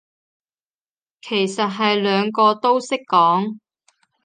[1.21, 3.59] 其實係兩個都識講